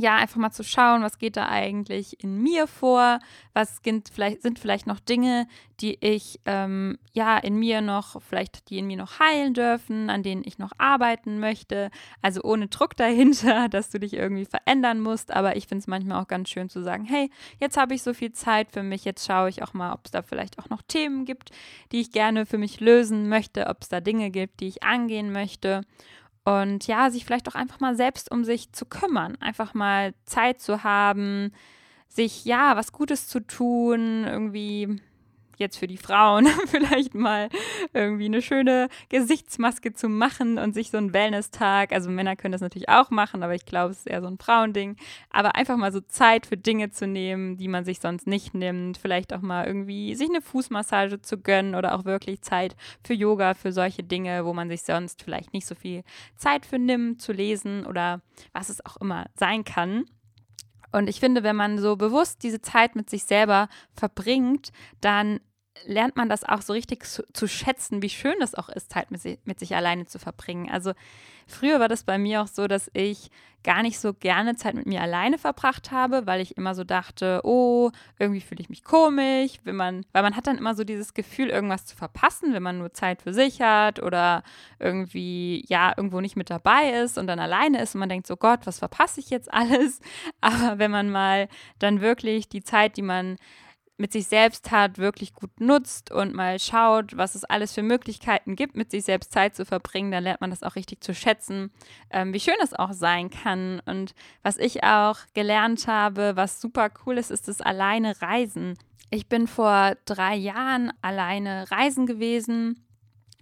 ja, 0.00 0.14
einfach 0.14 0.36
mal 0.36 0.52
zu 0.52 0.62
schauen, 0.62 1.02
was 1.02 1.18
geht 1.18 1.36
da 1.36 1.48
eigentlich 1.48 2.22
in 2.22 2.40
mir 2.40 2.68
vor, 2.68 3.18
was 3.52 3.80
sind 3.82 4.10
vielleicht, 4.14 4.42
sind 4.42 4.60
vielleicht 4.60 4.86
noch 4.86 5.00
Dinge, 5.00 5.48
die 5.80 5.98
ich 6.00 6.38
ähm, 6.46 7.00
ja 7.12 7.36
in 7.36 7.56
mir 7.56 7.80
noch, 7.80 8.22
vielleicht 8.22 8.70
die 8.70 8.78
in 8.78 8.86
mir 8.86 8.96
noch 8.96 9.18
heilen 9.18 9.54
dürfen, 9.54 10.08
an 10.08 10.22
denen 10.22 10.44
ich 10.44 10.58
noch 10.58 10.70
arbeiten 10.78 11.40
möchte. 11.40 11.90
Also 12.22 12.42
ohne 12.44 12.68
Druck 12.68 12.96
dahinter, 12.96 13.68
dass 13.70 13.90
du 13.90 13.98
dich 13.98 14.14
irgendwie 14.14 14.44
verändern 14.44 15.00
musst. 15.00 15.32
Aber 15.32 15.56
ich 15.56 15.66
finde 15.66 15.80
es 15.80 15.88
manchmal 15.88 16.22
auch 16.22 16.28
ganz 16.28 16.48
schön 16.48 16.68
zu 16.68 16.80
sagen, 16.84 17.04
hey, 17.04 17.28
jetzt 17.58 17.76
habe 17.76 17.94
ich 17.94 18.04
so 18.04 18.14
viel 18.14 18.32
Zeit 18.32 18.70
für 18.70 18.84
mich, 18.84 19.04
jetzt 19.04 19.26
schaue 19.26 19.48
ich 19.48 19.64
auch 19.64 19.74
mal, 19.74 19.92
ob 19.92 20.04
es 20.04 20.12
da 20.12 20.22
vielleicht 20.22 20.60
auch 20.60 20.70
noch 20.70 20.82
Themen 20.82 21.24
gibt, 21.24 21.50
die 21.90 22.00
ich 22.00 22.12
gerne 22.12 22.46
für 22.46 22.58
mich 22.58 22.78
lösen 22.78 23.28
möchte, 23.28 23.66
ob 23.66 23.78
es 23.82 23.88
da 23.88 24.00
Dinge 24.00 24.30
gibt, 24.30 24.60
die 24.60 24.68
ich 24.68 24.84
angehen 24.84 25.32
möchte. 25.32 25.82
Und 26.48 26.86
ja, 26.86 27.10
sich 27.10 27.26
vielleicht 27.26 27.46
auch 27.46 27.54
einfach 27.54 27.78
mal 27.78 27.94
selbst 27.94 28.30
um 28.30 28.42
sich 28.42 28.72
zu 28.72 28.86
kümmern, 28.86 29.36
einfach 29.38 29.74
mal 29.74 30.14
Zeit 30.24 30.62
zu 30.62 30.82
haben, 30.82 31.52
sich 32.08 32.46
ja 32.46 32.74
was 32.74 32.92
Gutes 32.92 33.28
zu 33.28 33.40
tun, 33.40 34.24
irgendwie 34.24 34.98
jetzt 35.58 35.78
für 35.78 35.86
die 35.86 35.96
Frauen 35.96 36.46
vielleicht 36.66 37.14
mal 37.14 37.48
irgendwie 37.92 38.26
eine 38.26 38.42
schöne 38.42 38.88
Gesichtsmaske 39.08 39.92
zu 39.92 40.08
machen 40.08 40.58
und 40.58 40.74
sich 40.74 40.90
so 40.90 40.98
einen 40.98 41.12
Wellness-Tag, 41.12 41.92
also 41.92 42.10
Männer 42.10 42.36
können 42.36 42.52
das 42.52 42.60
natürlich 42.60 42.88
auch 42.88 43.10
machen, 43.10 43.42
aber 43.42 43.54
ich 43.54 43.66
glaube, 43.66 43.92
es 43.92 43.98
ist 43.98 44.06
eher 44.06 44.22
so 44.22 44.28
ein 44.28 44.38
Frauending, 44.38 44.96
aber 45.30 45.54
einfach 45.56 45.76
mal 45.76 45.92
so 45.92 46.00
Zeit 46.00 46.46
für 46.46 46.56
Dinge 46.56 46.90
zu 46.90 47.06
nehmen, 47.06 47.56
die 47.56 47.68
man 47.68 47.84
sich 47.84 48.00
sonst 48.00 48.26
nicht 48.26 48.54
nimmt, 48.54 48.98
vielleicht 48.98 49.32
auch 49.32 49.40
mal 49.40 49.66
irgendwie 49.66 50.14
sich 50.14 50.28
eine 50.28 50.42
Fußmassage 50.42 51.20
zu 51.20 51.38
gönnen 51.38 51.74
oder 51.74 51.94
auch 51.94 52.04
wirklich 52.04 52.42
Zeit 52.42 52.76
für 53.04 53.14
Yoga, 53.14 53.54
für 53.54 53.72
solche 53.72 54.02
Dinge, 54.02 54.44
wo 54.44 54.52
man 54.52 54.68
sich 54.68 54.82
sonst 54.82 55.22
vielleicht 55.22 55.52
nicht 55.52 55.66
so 55.66 55.74
viel 55.74 56.02
Zeit 56.36 56.66
für 56.66 56.78
nimmt, 56.78 57.20
zu 57.20 57.32
lesen 57.32 57.86
oder 57.86 58.20
was 58.52 58.68
es 58.68 58.84
auch 58.84 58.96
immer 58.98 59.26
sein 59.34 59.64
kann. 59.64 60.04
Und 60.92 61.08
ich 61.08 61.20
finde, 61.20 61.42
wenn 61.42 61.56
man 61.56 61.78
so 61.78 61.96
bewusst 61.96 62.42
diese 62.42 62.60
Zeit 62.60 62.96
mit 62.96 63.10
sich 63.10 63.24
selber 63.24 63.68
verbringt, 63.94 64.70
dann 65.00 65.40
lernt 65.86 66.16
man 66.16 66.28
das 66.28 66.44
auch 66.44 66.62
so 66.62 66.72
richtig 66.72 67.04
zu, 67.04 67.22
zu, 67.32 67.46
schätzen, 67.46 68.02
wie 68.02 68.10
schön 68.10 68.40
es 68.40 68.54
auch 68.54 68.68
ist, 68.68 68.92
Zeit 68.92 69.10
mit, 69.10 69.22
mit 69.46 69.58
sich 69.58 69.74
alleine 69.74 70.06
zu 70.06 70.18
verbringen. 70.18 70.70
Also 70.70 70.92
früher 71.46 71.80
war 71.80 71.88
das 71.88 72.04
bei 72.04 72.18
mir 72.18 72.42
auch 72.42 72.48
so, 72.48 72.66
dass 72.66 72.90
ich 72.94 73.30
gar 73.64 73.82
nicht 73.82 73.98
so 73.98 74.14
gerne 74.14 74.54
Zeit 74.54 74.74
mit 74.74 74.86
mir 74.86 75.02
alleine 75.02 75.36
verbracht 75.36 75.90
habe, 75.90 76.26
weil 76.26 76.40
ich 76.40 76.56
immer 76.56 76.74
so 76.74 76.84
dachte, 76.84 77.40
oh, 77.42 77.90
irgendwie 78.18 78.40
fühle 78.40 78.60
ich 78.60 78.68
mich 78.68 78.84
komisch, 78.84 79.54
wenn 79.64 79.76
man, 79.76 80.06
weil 80.12 80.22
man 80.22 80.36
hat 80.36 80.46
dann 80.46 80.58
immer 80.58 80.74
so 80.74 80.84
dieses 80.84 81.12
Gefühl, 81.12 81.48
irgendwas 81.48 81.84
zu 81.84 81.96
verpassen, 81.96 82.54
wenn 82.54 82.62
man 82.62 82.78
nur 82.78 82.92
Zeit 82.92 83.22
für 83.22 83.32
sich 83.32 83.60
hat 83.60 84.00
oder 84.00 84.42
irgendwie, 84.78 85.64
ja, 85.68 85.92
irgendwo 85.96 86.20
nicht 86.20 86.36
mit 86.36 86.50
dabei 86.50 86.90
ist 87.02 87.18
und 87.18 87.26
dann 87.26 87.40
alleine 87.40 87.82
ist 87.82 87.94
und 87.94 88.00
man 88.00 88.08
denkt 88.08 88.26
so, 88.26 88.36
Gott, 88.36 88.60
was 88.64 88.78
verpasse 88.78 89.20
ich 89.20 89.30
jetzt 89.30 89.52
alles? 89.52 90.00
Aber 90.40 90.78
wenn 90.78 90.90
man 90.90 91.10
mal 91.10 91.48
dann 91.78 92.00
wirklich 92.00 92.48
die 92.48 92.62
Zeit, 92.62 92.96
die 92.96 93.02
man 93.02 93.36
mit 93.98 94.12
sich 94.12 94.28
selbst 94.28 94.70
hat, 94.70 94.98
wirklich 94.98 95.34
gut 95.34 95.60
nutzt 95.60 96.10
und 96.10 96.34
mal 96.34 96.58
schaut, 96.58 97.16
was 97.16 97.34
es 97.34 97.44
alles 97.44 97.74
für 97.74 97.82
Möglichkeiten 97.82 98.56
gibt, 98.56 98.76
mit 98.76 98.90
sich 98.90 99.04
selbst 99.04 99.32
Zeit 99.32 99.54
zu 99.54 99.66
verbringen, 99.66 100.12
dann 100.12 100.24
lernt 100.24 100.40
man 100.40 100.50
das 100.50 100.62
auch 100.62 100.76
richtig 100.76 101.02
zu 101.02 101.14
schätzen, 101.14 101.70
ähm, 102.10 102.32
wie 102.32 102.40
schön 102.40 102.54
es 102.62 102.74
auch 102.74 102.92
sein 102.92 103.28
kann. 103.28 103.80
Und 103.84 104.14
was 104.42 104.56
ich 104.56 104.84
auch 104.84 105.18
gelernt 105.34 105.86
habe, 105.88 106.32
was 106.36 106.60
super 106.60 106.90
cool 107.04 107.18
ist, 107.18 107.30
ist 107.30 107.48
das 107.48 107.60
alleine 107.60 108.20
Reisen. 108.22 108.78
Ich 109.10 109.28
bin 109.28 109.46
vor 109.46 109.96
drei 110.04 110.36
Jahren 110.36 110.92
alleine 111.02 111.70
reisen 111.70 112.06
gewesen 112.06 112.84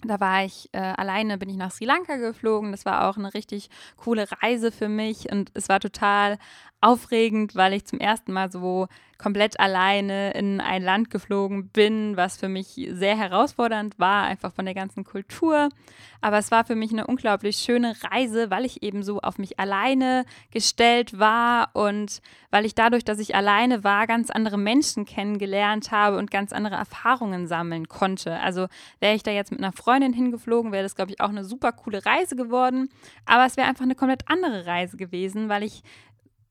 da 0.03 0.21
war 0.21 0.45
ich 0.45 0.69
äh, 0.73 0.79
alleine, 0.79 1.39
bin 1.39 1.49
ich 1.49 1.57
nach 1.57 1.71
Sri 1.71 1.85
Lanka 1.85 2.17
geflogen. 2.17 2.71
Das 2.71 2.85
war 2.85 3.09
auch 3.09 3.17
eine 3.17 3.33
richtig 3.35 3.71
coole 3.97 4.27
Reise 4.43 4.71
für 4.71 4.89
mich 4.89 5.31
und 5.33 5.51
es 5.55 5.69
war 5.69 5.81
total 5.81 6.39
aufregend, 6.81 7.55
weil 7.55 7.73
ich 7.73 7.87
zum 7.87 7.99
ersten 7.99 8.33
Mal 8.33 8.51
so 8.51 8.89
komplett 9.19 9.59
alleine 9.59 10.33
in 10.33 10.61
ein 10.61 10.83
Land 10.83 11.11
geflogen 11.11 11.69
bin, 11.69 12.17
was 12.17 12.37
für 12.37 12.49
mich 12.49 12.89
sehr 12.91 13.17
herausfordernd 13.17 13.99
war, 13.99 14.25
einfach 14.25 14.53
von 14.53 14.67
der 14.67 14.75
ganzen 14.75 15.05
Kultur. 15.05 15.71
Aber 16.21 16.39
es 16.39 16.51
war 16.51 16.65
für 16.65 16.75
mich 16.75 16.93
eine 16.93 17.07
unglaublich 17.07 17.57
schöne 17.57 17.95
Reise, 18.11 18.51
weil 18.51 18.65
ich 18.65 18.83
eben 18.83 19.03
so 19.03 19.21
auf 19.21 19.39
mich 19.39 19.59
alleine 19.59 20.25
gestellt 20.51 21.19
war 21.19 21.71
und 21.73 22.21
weil 22.51 22.67
ich 22.67 22.75
dadurch, 22.75 23.05
dass 23.05 23.19
ich 23.19 23.35
alleine 23.35 23.85
war, 23.85 24.07
ganz 24.07 24.31
andere 24.31 24.59
Menschen 24.59 25.05
kennengelernt 25.05 25.91
habe 25.93 26.19
und 26.19 26.31
ganz 26.31 26.53
andere 26.53 26.77
Erfahrungen 26.77 27.47
sammeln 27.47 27.89
konnte. 27.89 28.39
Also 28.41 28.67
wäre 29.01 29.15
ich 29.15 29.23
da 29.23 29.31
jetzt 29.31 29.51
mit 29.51 29.61
einer 29.61 29.73
Freundin 29.73 30.13
hingeflogen, 30.13 30.73
wäre 30.73 30.83
das, 30.83 30.95
glaube 30.95 31.13
ich, 31.13 31.21
auch 31.21 31.31
eine 31.31 31.45
super 31.45 31.73
coole 31.73 32.05
Reise 32.05 32.37
geworden. 32.37 32.91
Aber 33.25 33.47
es 33.47 33.57
wäre 33.57 33.69
einfach 33.69 33.85
eine 33.85 33.95
komplett 33.95 34.25
andere 34.27 34.67
Reise 34.67 34.97
gewesen, 34.97 35.49
weil 35.49 35.63
ich 35.63 35.83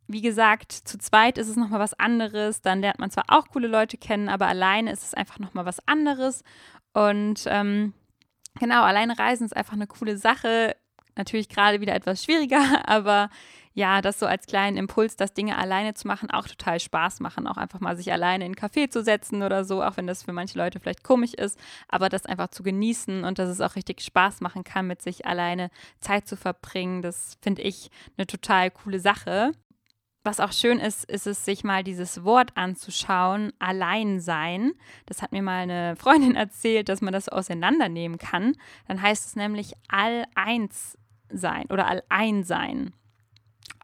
wie 0.07 0.21
gesagt, 0.21 0.71
zu 0.71 0.97
zweit 0.97 1.37
ist 1.37 1.49
es 1.49 1.55
nochmal 1.55 1.79
was 1.79 1.93
anderes. 1.93 2.61
Dann 2.61 2.81
lernt 2.81 2.99
man 2.99 3.11
zwar 3.11 3.25
auch 3.27 3.47
coole 3.49 3.67
Leute 3.67 3.97
kennen, 3.97 4.29
aber 4.29 4.47
alleine 4.47 4.91
ist 4.91 5.03
es 5.03 5.13
einfach 5.13 5.39
nochmal 5.39 5.65
was 5.65 5.85
anderes. 5.87 6.43
Und 6.93 7.45
ähm, 7.47 7.93
genau, 8.59 8.83
alleine 8.83 9.17
reisen 9.17 9.45
ist 9.45 9.55
einfach 9.55 9.73
eine 9.73 9.87
coole 9.87 10.17
Sache. 10.17 10.75
Natürlich 11.15 11.49
gerade 11.49 11.81
wieder 11.81 11.95
etwas 11.95 12.23
schwieriger, 12.23 12.83
aber 12.87 13.29
ja, 13.73 14.01
das 14.01 14.19
so 14.19 14.25
als 14.25 14.47
kleinen 14.47 14.77
Impuls, 14.77 15.17
das 15.17 15.33
Dinge 15.33 15.57
alleine 15.57 15.93
zu 15.95 16.07
machen, 16.07 16.31
auch 16.31 16.47
total 16.47 16.79
Spaß 16.79 17.19
machen. 17.19 17.45
Auch 17.45 17.57
einfach 17.57 17.81
mal 17.81 17.97
sich 17.97 18.13
alleine 18.13 18.45
in 18.45 18.53
einen 18.53 18.55
Café 18.55 18.89
zu 18.89 19.03
setzen 19.03 19.43
oder 19.43 19.65
so, 19.65 19.83
auch 19.83 19.97
wenn 19.97 20.07
das 20.07 20.23
für 20.23 20.31
manche 20.31 20.57
Leute 20.57 20.79
vielleicht 20.79 21.03
komisch 21.03 21.33
ist, 21.33 21.59
aber 21.89 22.07
das 22.07 22.25
einfach 22.25 22.47
zu 22.47 22.63
genießen 22.63 23.25
und 23.25 23.37
dass 23.37 23.49
es 23.49 23.59
auch 23.59 23.75
richtig 23.75 23.99
Spaß 24.01 24.39
machen 24.39 24.63
kann, 24.63 24.87
mit 24.87 25.01
sich 25.01 25.25
alleine 25.25 25.69
Zeit 25.99 26.25
zu 26.25 26.37
verbringen. 26.37 27.01
Das 27.01 27.37
finde 27.41 27.63
ich 27.63 27.89
eine 28.17 28.27
total 28.27 28.71
coole 28.71 29.01
Sache. 29.01 29.51
Was 30.25 30.39
auch 30.39 30.53
schön 30.53 30.79
ist, 30.79 31.05
ist 31.05 31.27
es, 31.27 31.45
sich 31.45 31.63
mal 31.63 31.83
dieses 31.83 32.23
Wort 32.23 32.57
anzuschauen, 32.57 33.53
allein 33.59 34.19
sein. 34.19 34.73
Das 35.05 35.21
hat 35.21 35.31
mir 35.31 35.43
mal 35.43 35.61
eine 35.61 35.95
Freundin 35.99 36.35
erzählt, 36.35 36.89
dass 36.89 37.01
man 37.01 37.13
das 37.13 37.29
auseinandernehmen 37.29 38.17
kann. 38.17 38.53
Dann 38.87 38.99
heißt 38.99 39.27
es 39.27 39.35
nämlich 39.35 39.73
all 39.87 40.25
eins 40.33 40.97
sein 41.29 41.65
oder 41.69 41.85
all 41.85 42.01
ein 42.09 42.43
sein. 42.43 42.93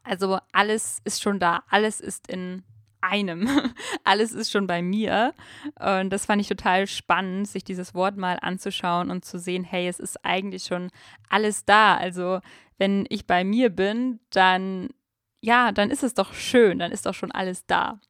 Also 0.02 0.40
alles 0.50 0.98
ist 1.04 1.22
schon 1.22 1.38
da, 1.38 1.62
alles 1.70 2.00
ist 2.00 2.26
in 2.26 2.64
einem. 3.00 3.48
alles 4.04 4.32
ist 4.32 4.50
schon 4.50 4.66
bei 4.66 4.82
mir. 4.82 5.34
Und 5.78 6.10
das 6.10 6.26
fand 6.26 6.40
ich 6.40 6.48
total 6.48 6.88
spannend, 6.88 7.46
sich 7.46 7.62
dieses 7.62 7.94
Wort 7.94 8.16
mal 8.16 8.38
anzuschauen 8.42 9.12
und 9.12 9.24
zu 9.24 9.38
sehen, 9.38 9.62
hey, 9.62 9.86
es 9.86 10.00
ist 10.00 10.24
eigentlich 10.24 10.64
schon 10.64 10.90
alles 11.28 11.64
da. 11.64 11.96
Also 11.96 12.40
wenn 12.78 13.06
ich 13.10 13.28
bei 13.28 13.44
mir 13.44 13.70
bin, 13.70 14.18
dann 14.30 14.88
ja, 15.42 15.72
dann 15.72 15.90
ist 15.90 16.04
es 16.04 16.14
doch 16.14 16.32
schön, 16.32 16.78
dann 16.78 16.92
ist 16.92 17.04
doch 17.04 17.14
schon 17.14 17.32
alles 17.32 17.66
da. 17.66 18.00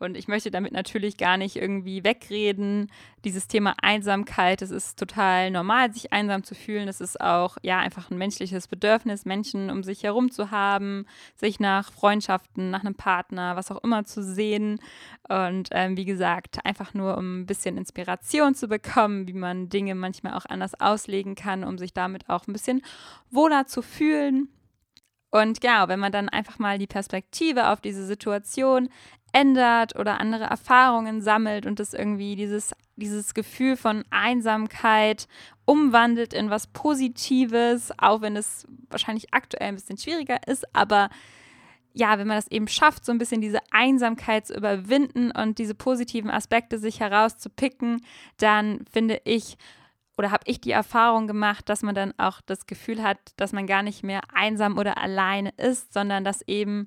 Und 0.00 0.16
ich 0.16 0.28
möchte 0.28 0.52
damit 0.52 0.72
natürlich 0.72 1.16
gar 1.16 1.36
nicht 1.36 1.56
irgendwie 1.56 2.04
wegreden. 2.04 2.90
Dieses 3.24 3.48
Thema 3.48 3.74
Einsamkeit, 3.82 4.62
es 4.62 4.70
ist 4.70 4.96
total 4.96 5.50
normal, 5.50 5.92
sich 5.92 6.12
einsam 6.12 6.44
zu 6.44 6.54
fühlen. 6.54 6.86
Es 6.86 7.00
ist 7.00 7.20
auch 7.20 7.56
ja 7.62 7.80
einfach 7.80 8.10
ein 8.10 8.16
menschliches 8.16 8.68
Bedürfnis, 8.68 9.24
Menschen 9.24 9.70
um 9.70 9.82
sich 9.82 10.04
herum 10.04 10.30
zu 10.30 10.52
haben, 10.52 11.04
sich 11.34 11.58
nach 11.58 11.92
Freundschaften, 11.92 12.70
nach 12.70 12.84
einem 12.84 12.94
Partner, 12.94 13.56
was 13.56 13.72
auch 13.72 13.82
immer 13.82 14.04
zu 14.04 14.22
sehen. 14.22 14.80
Und 15.28 15.68
ähm, 15.72 15.96
wie 15.96 16.04
gesagt, 16.04 16.64
einfach 16.64 16.94
nur 16.94 17.18
um 17.18 17.40
ein 17.40 17.46
bisschen 17.46 17.76
Inspiration 17.76 18.54
zu 18.54 18.68
bekommen, 18.68 19.26
wie 19.26 19.32
man 19.32 19.68
Dinge 19.68 19.96
manchmal 19.96 20.34
auch 20.34 20.46
anders 20.46 20.80
auslegen 20.80 21.34
kann, 21.34 21.64
um 21.64 21.76
sich 21.76 21.92
damit 21.92 22.28
auch 22.28 22.46
ein 22.46 22.52
bisschen 22.52 22.82
wohler 23.30 23.66
zu 23.66 23.82
fühlen. 23.82 24.48
Und 25.30 25.62
ja, 25.62 25.88
wenn 25.88 26.00
man 26.00 26.12
dann 26.12 26.28
einfach 26.28 26.58
mal 26.58 26.78
die 26.78 26.86
Perspektive 26.86 27.68
auf 27.68 27.80
diese 27.80 28.06
Situation 28.06 28.88
ändert 29.32 29.94
oder 29.96 30.20
andere 30.20 30.44
Erfahrungen 30.44 31.20
sammelt 31.20 31.66
und 31.66 31.80
das 31.80 31.92
irgendwie 31.92 32.34
dieses, 32.34 32.72
dieses 32.96 33.34
Gefühl 33.34 33.76
von 33.76 34.04
Einsamkeit 34.10 35.28
umwandelt 35.66 36.32
in 36.32 36.48
was 36.48 36.66
Positives, 36.68 37.92
auch 37.98 38.22
wenn 38.22 38.36
es 38.36 38.66
wahrscheinlich 38.88 39.34
aktuell 39.34 39.68
ein 39.68 39.74
bisschen 39.74 39.98
schwieriger 39.98 40.38
ist, 40.46 40.74
aber 40.74 41.10
ja, 41.92 42.18
wenn 42.18 42.28
man 42.28 42.36
das 42.36 42.50
eben 42.50 42.68
schafft, 42.68 43.04
so 43.04 43.12
ein 43.12 43.18
bisschen 43.18 43.40
diese 43.40 43.58
Einsamkeit 43.70 44.46
zu 44.46 44.54
überwinden 44.54 45.30
und 45.32 45.58
diese 45.58 45.74
positiven 45.74 46.30
Aspekte 46.30 46.78
sich 46.78 47.00
herauszupicken, 47.00 48.02
dann 48.36 48.84
finde 48.90 49.20
ich, 49.24 49.58
oder 50.18 50.32
habe 50.32 50.44
ich 50.46 50.60
die 50.60 50.72
Erfahrung 50.72 51.26
gemacht, 51.26 51.68
dass 51.68 51.82
man 51.82 51.94
dann 51.94 52.12
auch 52.18 52.40
das 52.40 52.66
Gefühl 52.66 53.02
hat, 53.02 53.18
dass 53.36 53.52
man 53.52 53.66
gar 53.66 53.82
nicht 53.82 54.02
mehr 54.02 54.20
einsam 54.34 54.76
oder 54.76 54.98
alleine 54.98 55.50
ist, 55.56 55.94
sondern 55.94 56.24
dass 56.24 56.42
eben 56.42 56.86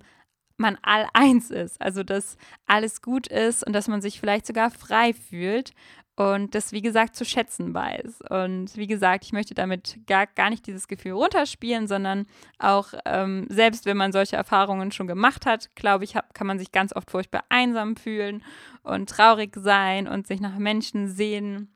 man 0.57 0.77
all 0.83 1.07
eins 1.13 1.49
ist. 1.49 1.81
Also 1.81 2.03
dass 2.03 2.37
alles 2.67 3.01
gut 3.01 3.27
ist 3.27 3.65
und 3.65 3.73
dass 3.73 3.87
man 3.87 4.01
sich 4.01 4.19
vielleicht 4.19 4.45
sogar 4.45 4.69
frei 4.69 5.13
fühlt 5.13 5.73
und 6.17 6.53
das, 6.53 6.71
wie 6.73 6.81
gesagt, 6.81 7.15
zu 7.15 7.25
schätzen 7.25 7.73
weiß. 7.73 8.21
Und 8.29 8.75
wie 8.75 8.85
gesagt, 8.85 9.23
ich 9.23 9.31
möchte 9.31 9.55
damit 9.55 9.97
gar, 10.05 10.27
gar 10.27 10.49
nicht 10.49 10.67
dieses 10.67 10.87
Gefühl 10.87 11.13
runterspielen, 11.13 11.87
sondern 11.87 12.27
auch 12.59 12.93
ähm, 13.05 13.47
selbst 13.49 13.85
wenn 13.85 13.97
man 13.97 14.11
solche 14.11 14.35
Erfahrungen 14.35 14.91
schon 14.91 15.07
gemacht 15.07 15.45
hat, 15.45 15.73
glaube 15.75 16.03
ich, 16.03 16.15
hab, 16.15 16.33
kann 16.33 16.47
man 16.47 16.59
sich 16.59 16.71
ganz 16.71 16.93
oft 16.95 17.09
furchtbar 17.09 17.45
einsam 17.49 17.95
fühlen 17.95 18.43
und 18.83 19.09
traurig 19.09 19.55
sein 19.55 20.07
und 20.07 20.27
sich 20.27 20.41
nach 20.41 20.57
Menschen 20.57 21.07
sehen 21.07 21.73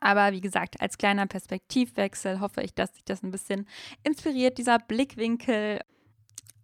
aber 0.00 0.32
wie 0.32 0.40
gesagt, 0.40 0.80
als 0.80 0.98
kleiner 0.98 1.26
Perspektivwechsel 1.26 2.40
hoffe 2.40 2.62
ich, 2.62 2.74
dass 2.74 2.94
sich 2.94 3.04
das 3.04 3.22
ein 3.22 3.30
bisschen 3.30 3.66
inspiriert, 4.04 4.58
dieser 4.58 4.78
Blickwinkel. 4.78 5.80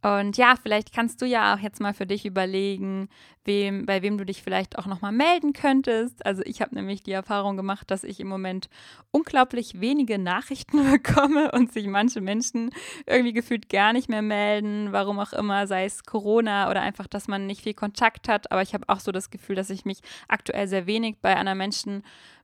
Und 0.03 0.37
ja, 0.37 0.57
vielleicht 0.61 0.93
kannst 0.93 1.23
du 1.23 1.27
ja 1.27 1.55
auch 1.55 1.61
jetzt 1.61 1.81
mal 1.81 1.95
für 1.95 2.07
dich 2.07 2.27
überlegen, 2.27 3.09
wem, 3.45 3.87
bei 3.87 4.03
wem 4.03 4.19
du 4.19 4.25
dich 4.25 4.43
vielleicht 4.43 4.77
auch 4.77 4.87
nochmal 4.87 5.12
melden 5.12 5.53
könntest. 5.53 6.27
Also 6.27 6.43
ich 6.45 6.61
habe 6.61 6.75
nämlich 6.75 7.05
die 7.05 7.12
Erfahrung 7.12 7.57
gemacht, 7.57 7.89
dass 7.89 8.03
ich 8.03 8.19
im 8.19 8.27
Moment 8.27 8.69
unglaublich 9.12 9.81
wenige 9.81 10.19
Nachrichten 10.19 10.91
bekomme 10.91 11.53
und 11.53 11.73
sich 11.73 11.87
manche 11.87 12.21
Menschen 12.21 12.71
irgendwie 13.07 13.33
gefühlt 13.33 13.69
gar 13.69 13.93
nicht 13.93 14.09
mehr 14.09 14.23
melden, 14.23 14.89
warum 14.91 15.21
auch 15.21 15.33
immer, 15.33 15.69
sei 15.69 15.85
es 15.85 16.03
Corona 16.03 16.69
oder 16.69 16.83
einfach, 16.83 17.07
dass 17.07 17.29
man 17.29 17.47
nicht 17.47 17.62
viel 17.62 17.75
Kontakt 17.75 18.29
hat. 18.29 18.51
Aber 18.51 18.62
ich 18.62 18.75
habe 18.75 18.89
auch 18.89 19.01
so 19.01 19.12
das 19.12 19.31
Gefühl, 19.31 19.55
dass 19.55 19.71
ich 19.71 19.85
mich 19.85 19.99
aktuell 20.27 20.67
sehr 20.67 20.87
wenig 20.87 21.19
bei 21.23 21.37
anderen 21.37 21.59
Menschen 21.59 22.03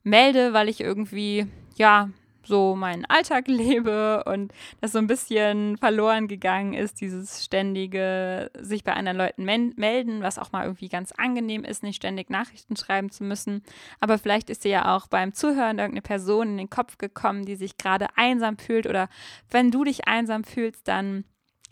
melde, 0.08 0.52
weil 0.52 0.68
ich 0.68 0.80
irgendwie, 0.80 1.46
ja, 1.76 2.10
so 2.48 2.74
meinen 2.74 3.04
Alltag 3.04 3.46
lebe 3.46 4.24
und 4.24 4.52
das 4.80 4.92
so 4.92 4.98
ein 4.98 5.06
bisschen 5.06 5.76
verloren 5.76 6.26
gegangen 6.26 6.72
ist, 6.72 7.00
dieses 7.00 7.44
ständige 7.44 8.50
sich 8.58 8.82
bei 8.82 8.94
anderen 8.94 9.18
Leuten 9.18 9.44
melden, 9.44 10.22
was 10.22 10.38
auch 10.38 10.50
mal 10.50 10.64
irgendwie 10.64 10.88
ganz 10.88 11.12
angenehm 11.12 11.62
ist, 11.62 11.82
nicht 11.82 11.96
ständig 11.96 12.30
Nachrichten 12.30 12.76
schreiben 12.76 13.10
zu 13.10 13.22
müssen. 13.22 13.62
Aber 14.00 14.18
vielleicht 14.18 14.50
ist 14.50 14.64
dir 14.64 14.70
ja 14.70 14.96
auch 14.96 15.06
beim 15.06 15.32
Zuhören 15.34 15.78
irgendeine 15.78 16.02
Person 16.02 16.48
in 16.48 16.56
den 16.56 16.70
Kopf 16.70 16.98
gekommen, 16.98 17.44
die 17.44 17.56
sich 17.56 17.76
gerade 17.76 18.06
einsam 18.16 18.56
fühlt 18.56 18.86
oder 18.86 19.08
wenn 19.50 19.70
du 19.70 19.84
dich 19.84 20.08
einsam 20.08 20.42
fühlst, 20.42 20.88
dann 20.88 21.24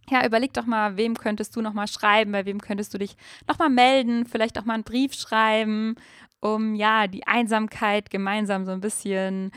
ja, 0.08 0.24
überleg 0.24 0.52
doch 0.52 0.66
mal, 0.66 0.96
wem 0.96 1.16
könntest 1.16 1.56
du 1.56 1.60
noch 1.60 1.72
mal 1.72 1.88
schreiben, 1.88 2.30
bei 2.30 2.46
wem 2.46 2.60
könntest 2.60 2.94
du 2.94 2.98
dich 2.98 3.16
noch 3.48 3.58
mal 3.58 3.68
melden, 3.70 4.24
vielleicht 4.24 4.56
auch 4.56 4.64
mal 4.64 4.74
einen 4.74 4.84
Brief 4.84 5.14
schreiben, 5.14 5.96
um 6.40 6.74
ja 6.74 7.06
die 7.06 7.26
Einsamkeit 7.26 8.10
gemeinsam 8.10 8.64
so 8.64 8.72
ein 8.72 8.80
bisschen 8.80 9.50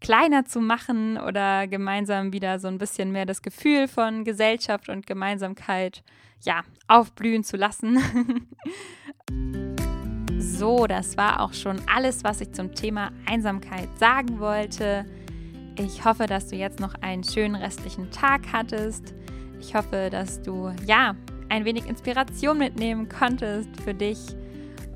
kleiner 0.00 0.44
zu 0.44 0.60
machen 0.60 1.18
oder 1.18 1.66
gemeinsam 1.66 2.32
wieder 2.32 2.58
so 2.58 2.68
ein 2.68 2.78
bisschen 2.78 3.12
mehr 3.12 3.26
das 3.26 3.42
Gefühl 3.42 3.88
von 3.88 4.24
Gesellschaft 4.24 4.88
und 4.88 5.06
Gemeinsamkeit 5.06 6.02
ja 6.42 6.62
aufblühen 6.86 7.44
zu 7.44 7.56
lassen. 7.56 7.98
so, 10.38 10.86
das 10.86 11.16
war 11.16 11.40
auch 11.40 11.54
schon 11.54 11.80
alles, 11.92 12.24
was 12.24 12.40
ich 12.40 12.52
zum 12.52 12.74
Thema 12.74 13.10
Einsamkeit 13.26 13.88
sagen 13.98 14.38
wollte. 14.38 15.06
Ich 15.78 16.04
hoffe, 16.04 16.26
dass 16.26 16.48
du 16.48 16.56
jetzt 16.56 16.80
noch 16.80 16.94
einen 17.00 17.24
schönen 17.24 17.54
restlichen 17.54 18.10
Tag 18.10 18.42
hattest. 18.52 19.14
Ich 19.60 19.74
hoffe, 19.74 20.08
dass 20.10 20.42
du 20.42 20.72
ja 20.86 21.14
ein 21.48 21.64
wenig 21.64 21.86
Inspiration 21.86 22.58
mitnehmen 22.58 23.08
konntest 23.08 23.68
für 23.82 23.94
dich 23.94 24.18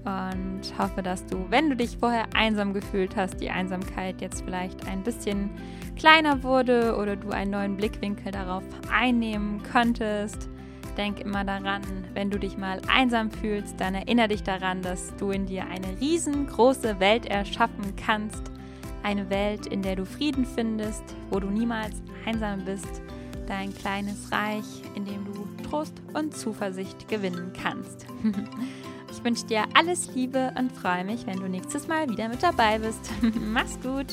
und 0.04 0.62
hoffe, 0.78 1.02
dass 1.02 1.26
du, 1.26 1.44
wenn 1.50 1.68
du 1.68 1.76
dich 1.76 1.98
vorher 1.98 2.26
einsam 2.34 2.72
gefühlt 2.72 3.16
hast, 3.16 3.40
die 3.40 3.50
Einsamkeit 3.50 4.20
jetzt 4.20 4.42
vielleicht 4.42 4.86
ein 4.86 5.02
bisschen 5.02 5.50
kleiner 5.96 6.42
wurde 6.42 6.96
oder 6.96 7.16
du 7.16 7.30
einen 7.30 7.50
neuen 7.50 7.76
Blickwinkel 7.76 8.32
darauf 8.32 8.64
einnehmen 8.90 9.62
konntest. 9.70 10.48
Denk 10.96 11.20
immer 11.20 11.44
daran, 11.44 11.82
wenn 12.14 12.30
du 12.30 12.38
dich 12.38 12.56
mal 12.56 12.80
einsam 12.88 13.30
fühlst, 13.30 13.78
dann 13.78 13.94
erinnere 13.94 14.28
dich 14.28 14.42
daran, 14.42 14.82
dass 14.82 15.14
du 15.16 15.30
in 15.30 15.46
dir 15.46 15.66
eine 15.66 16.00
riesengroße 16.00 16.98
Welt 16.98 17.26
erschaffen 17.26 17.94
kannst. 17.96 18.50
Eine 19.02 19.30
Welt, 19.30 19.66
in 19.66 19.82
der 19.82 19.96
du 19.96 20.04
Frieden 20.04 20.44
findest, 20.44 21.04
wo 21.30 21.40
du 21.40 21.48
niemals 21.48 22.02
einsam 22.26 22.64
bist. 22.64 23.02
Dein 23.46 23.74
kleines 23.74 24.30
Reich, 24.32 24.82
in 24.94 25.04
dem 25.04 25.24
du 25.24 25.46
Trost 25.68 25.94
und 26.14 26.36
Zuversicht 26.36 27.08
gewinnen 27.08 27.52
kannst. 27.62 28.06
Ich 29.20 29.24
wünsche 29.26 29.44
dir 29.44 29.64
alles 29.74 30.14
Liebe 30.14 30.50
und 30.58 30.72
freue 30.72 31.04
mich, 31.04 31.26
wenn 31.26 31.40
du 31.40 31.46
nächstes 31.46 31.86
Mal 31.86 32.08
wieder 32.08 32.30
mit 32.30 32.42
dabei 32.42 32.78
bist. 32.78 33.10
Mach's 33.38 33.78
gut! 33.82 34.06